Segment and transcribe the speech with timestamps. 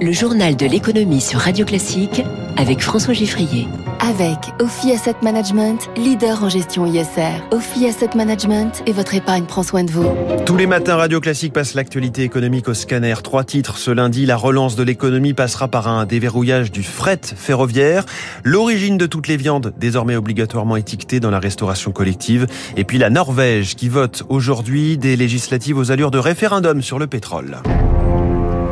[0.00, 2.22] le journal de l'économie sur Radio Classique
[2.56, 3.66] avec François Giffrier.
[4.00, 7.42] Avec Ophi Asset Management, leader en gestion ISR.
[7.50, 10.06] Ophi Asset Management et votre épargne prend soin de vous.
[10.44, 13.14] Tous les matins, Radio Classique passe l'actualité économique au scanner.
[13.22, 14.26] Trois titres ce lundi.
[14.26, 18.04] La relance de l'économie passera par un déverrouillage du fret ferroviaire.
[18.44, 22.46] L'origine de toutes les viandes, désormais obligatoirement étiquetées dans la restauration collective.
[22.76, 27.06] Et puis la Norvège qui vote aujourd'hui des législatives aux allures de référendum sur le
[27.06, 27.58] pétrole.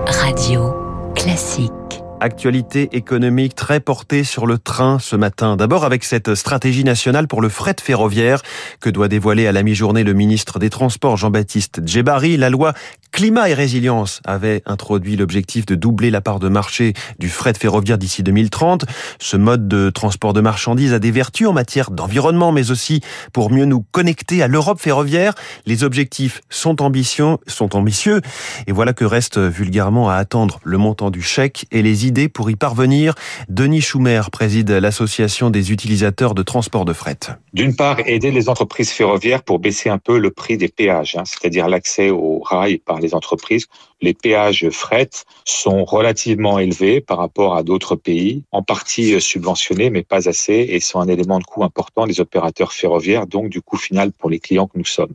[0.06, 0.83] Radio
[1.24, 1.83] classique.
[2.24, 5.56] Actualité économique très portée sur le train ce matin.
[5.58, 8.40] D'abord avec cette stratégie nationale pour le fret ferroviaire
[8.80, 12.38] que doit dévoiler à la mi-journée le ministre des Transports Jean-Baptiste Djebari.
[12.38, 12.72] La loi
[13.14, 17.96] Climat et résilience avait introduit l'objectif de doubler la part de marché du fret ferroviaire
[17.96, 18.86] d'ici 2030.
[19.20, 23.02] Ce mode de transport de marchandises a des vertus en matière d'environnement, mais aussi
[23.32, 25.34] pour mieux nous connecter à l'Europe ferroviaire.
[25.64, 28.20] Les objectifs sont ambitieux, sont ambitieux,
[28.66, 32.50] et voilà que reste vulgairement à attendre le montant du chèque et les idées pour
[32.50, 33.14] y parvenir.
[33.48, 37.18] Denis Schumer préside l'association des utilisateurs de transport de fret.
[37.52, 41.24] D'une part, aider les entreprises ferroviaires pour baisser un peu le prix des péages, hein,
[41.24, 43.66] c'est-à-dire l'accès au rail par les entreprises.
[44.00, 45.10] Les péages fret
[45.44, 50.80] sont relativement élevés par rapport à d'autres pays, en partie subventionnés, mais pas assez, et
[50.80, 54.38] sont un élément de coût important des opérateurs ferroviaires, donc du coût final pour les
[54.38, 55.14] clients que nous sommes.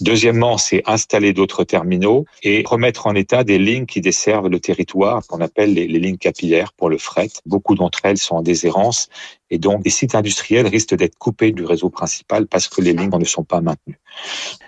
[0.00, 5.26] Deuxièmement, c'est installer d'autres terminaux et remettre en état des lignes qui desservent le territoire,
[5.26, 7.28] qu'on appelle les, lignes capillaires pour le fret.
[7.46, 9.08] Beaucoup d'entre elles sont en déshérence
[9.52, 13.10] et donc, les sites industriels risquent d'être coupés du réseau principal parce que les lignes
[13.18, 13.98] ne sont pas maintenues.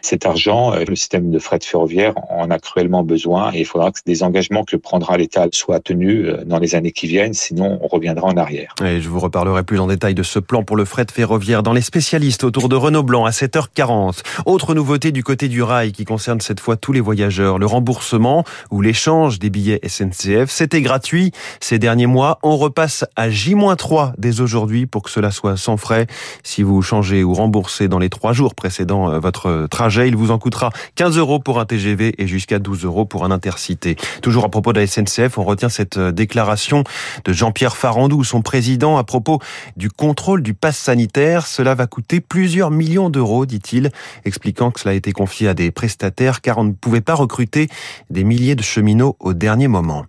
[0.02, 3.92] Cet argent, euh, le système de fret ferroviaire en a cruellement besoin et il faudra
[3.92, 7.78] que des engagements que prendra l'État soient tenus euh, dans les années qui viennent, sinon
[7.80, 8.74] on reviendra en arrière.
[8.82, 11.80] Je vous reparlerai plus en détail de ce plan pour le fret ferroviaire dans les
[11.80, 14.20] spécialistes autour de Renault Blanc à 7h40.
[14.44, 18.44] Autre nouveauté du côté du rail qui concerne cette fois tous les voyageurs, le remboursement
[18.70, 20.50] ou l'échange des billets SNCF.
[20.50, 22.38] C'était gratuit ces derniers mois.
[22.42, 26.06] On repasse à J-3 dès aujourd'hui pour que cela soit sans frais.
[26.42, 30.30] Si vous changez ou remboursez dans les trois jours précédant euh, votre trajet, il vous
[30.30, 33.96] en coûtera 15 euros pour un TGV et jusqu'à 12 euros pour un intercité.
[34.22, 36.84] Toujours à propos de la SNCF, on retient cette euh, déclaration
[37.24, 39.40] de Jean-Pierre Farandou, son président, à propos
[39.76, 41.46] du contrôle du pass sanitaire.
[41.46, 43.90] Cela va coûter plusieurs millions d'euros, dit-il,
[44.24, 47.68] expliquant que cela a été confié à des prestataires car on ne pouvait pas recruter
[48.10, 50.06] des milliers de cheminots au dernier moment.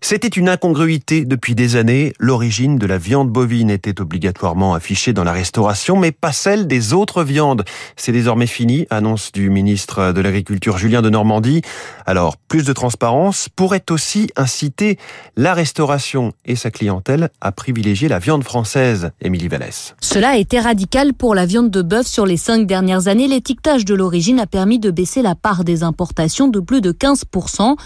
[0.00, 2.12] C'était une incongruité depuis des années.
[2.18, 6.94] L'origine de la viande bovine était obligatoirement affichée dans la restauration, mais pas celle des
[6.94, 7.64] autres viandes.
[7.94, 11.60] C'est désormais fini, annonce du ministre de l'Agriculture Julien de Normandie.
[12.06, 14.98] Alors, plus de transparence pourrait aussi inciter
[15.36, 19.94] la restauration et sa clientèle à privilégier la viande française, Émilie Vallès.
[20.00, 23.28] Cela a été radical pour la viande de bœuf sur les cinq dernières années.
[23.28, 27.76] L'étiquetage de l'origine a permis de baisser la part des importations de plus de 15%.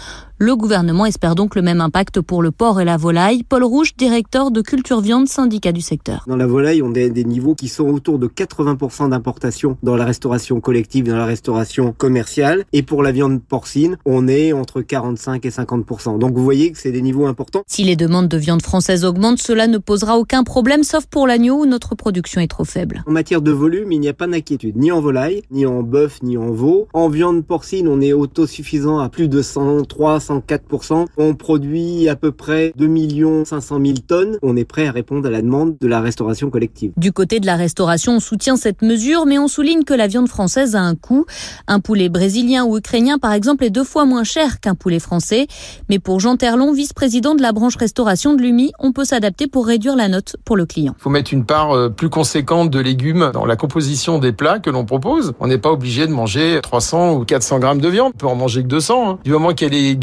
[0.45, 3.43] Le gouvernement espère donc le même impact pour le porc et la volaille.
[3.43, 6.25] Paul Rouge, directeur de Culture Viande, syndicat du secteur.
[6.27, 10.03] Dans la volaille, on a des niveaux qui sont autour de 80% d'importation dans la
[10.03, 12.65] restauration collective, dans la restauration commerciale.
[12.73, 16.19] Et pour la viande porcine, on est entre 45 et 50%.
[16.19, 17.63] Donc vous voyez que c'est des niveaux importants.
[17.67, 21.61] Si les demandes de viande française augmentent, cela ne posera aucun problème, sauf pour l'agneau
[21.61, 23.05] où notre production est trop faible.
[23.07, 26.21] En matière de volume, il n'y a pas d'inquiétude, ni en volaille, ni en bœuf,
[26.21, 26.89] ni en veau.
[26.91, 31.05] En viande porcine, on est autosuffisant à plus de 103, 104%.
[31.17, 34.37] On produit à peu près 2 500 000 tonnes.
[34.41, 36.91] On est prêt à répondre à la demande de la restauration collective.
[36.97, 40.27] Du côté de la restauration, on soutient cette mesure, mais on souligne que la viande
[40.27, 41.25] française a un coût.
[41.67, 45.47] Un poulet brésilien ou ukrainien, par exemple, est deux fois moins cher qu'un poulet français.
[45.89, 49.67] Mais pour Jean Terlon, vice-président de la branche restauration de l'UMI, on peut s'adapter pour
[49.67, 50.95] réduire la note pour le client.
[50.99, 54.59] Il faut mettre une part euh, plus conséquente de légumes dans la composition des plats
[54.59, 55.33] que l'on propose.
[55.39, 58.11] On n'est pas obligé de manger 300 ou 400 grammes de viande.
[58.15, 59.09] On peut en manger que 200.
[59.09, 59.19] Hein.
[59.23, 59.95] Du moment qu'elle est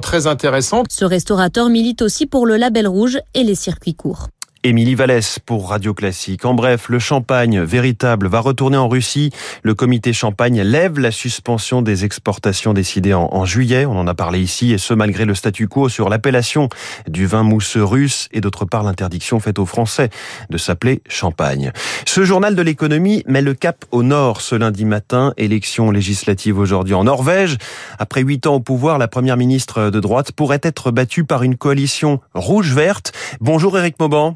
[0.00, 0.86] très intéressante.
[0.90, 4.28] Ce restaurateur milite aussi pour le label rouge et les circuits courts.
[4.64, 6.44] Émilie Vallès pour Radio Classique.
[6.44, 9.32] En bref, le champagne véritable va retourner en Russie.
[9.64, 13.86] Le comité champagne lève la suspension des exportations décidées en, en, juillet.
[13.86, 16.68] On en a parlé ici et ce malgré le statu quo sur l'appellation
[17.08, 20.10] du vin mousseux russe et d'autre part l'interdiction faite aux Français
[20.48, 21.72] de s'appeler champagne.
[22.06, 25.34] Ce journal de l'économie met le cap au nord ce lundi matin.
[25.38, 27.58] Élection législative aujourd'hui en Norvège.
[27.98, 31.56] Après huit ans au pouvoir, la première ministre de droite pourrait être battue par une
[31.56, 33.12] coalition rouge-verte.
[33.40, 34.34] Bonjour Éric Mauban.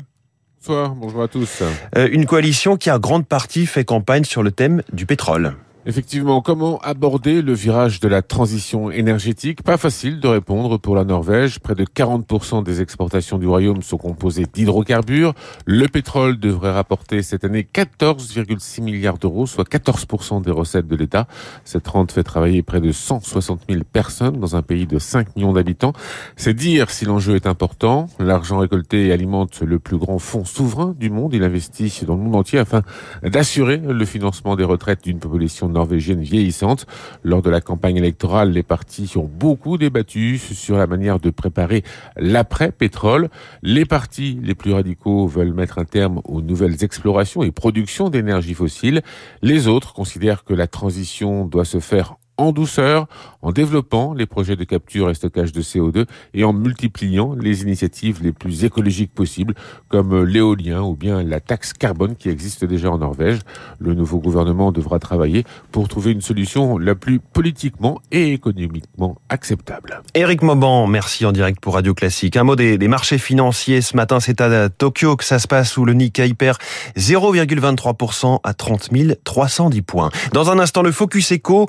[0.67, 1.63] Bonsoir, bonjour à tous.
[1.97, 5.55] Euh, une coalition qui a grande partie fait campagne sur le thème du pétrole.
[5.89, 9.63] Effectivement, comment aborder le virage de la transition énergétique?
[9.63, 11.61] Pas facile de répondre pour la Norvège.
[11.61, 15.33] Près de 40% des exportations du royaume sont composées d'hydrocarbures.
[15.65, 21.29] Le pétrole devrait rapporter cette année 14,6 milliards d'euros, soit 14% des recettes de l'État.
[21.65, 25.53] Cette rente fait travailler près de 160 000 personnes dans un pays de 5 millions
[25.53, 25.93] d'habitants.
[26.35, 28.09] C'est dire si l'enjeu est important.
[28.19, 31.33] L'argent récolté alimente le plus grand fonds souverain du monde.
[31.33, 32.83] Il investit dans le monde entier afin
[33.23, 36.87] d'assurer le financement des retraites d'une population norvégienne vieillissante.
[37.23, 41.85] Lors de la campagne électorale, les partis ont beaucoup débattu sur la manière de préparer
[42.17, 43.29] l'après-pétrole.
[43.63, 48.55] Les partis les plus radicaux veulent mettre un terme aux nouvelles explorations et productions d'énergie
[48.55, 49.03] fossile.
[49.43, 53.07] Les autres considèrent que la transition doit se faire en douceur,
[53.43, 58.23] en développant les projets de capture et stockage de CO2 et en multipliant les initiatives
[58.23, 59.55] les plus écologiques possibles,
[59.89, 63.39] comme l'éolien ou bien la taxe carbone qui existe déjà en Norvège.
[63.79, 70.03] Le nouveau gouvernement devra travailler pour trouver une solution la plus politiquement et économiquement acceptable.
[70.15, 72.37] Éric Mauban, merci en direct pour Radio Classique.
[72.37, 73.81] Un mot des, des marchés financiers.
[73.81, 76.59] Ce matin, c'est à Tokyo que ça se passe où le Nikkei perd
[76.97, 78.91] 0,23% à 30
[79.25, 80.11] 310 points.
[80.33, 81.67] Dans un instant, le Focus Eco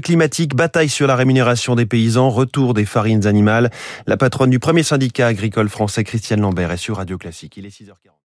[0.00, 3.70] climatique, bataille sur la rémunération des paysans, retour des farines animales.
[4.06, 7.56] La patronne du premier syndicat agricole français, Christiane Lambert, est sur Radio Classique.
[7.56, 8.10] Il est 6h40.